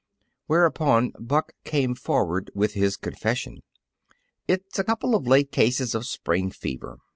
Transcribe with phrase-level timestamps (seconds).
[0.47, 3.61] Whereupon Buck came forward with his confession.
[4.47, 6.97] "It's a couple of late cases of spring fever.